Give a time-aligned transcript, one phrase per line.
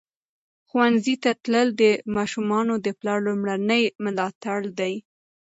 [0.69, 1.83] ښوونځي ته تلل د
[2.15, 4.93] ماشومانو د پلار لومړنی ملاتړ دی.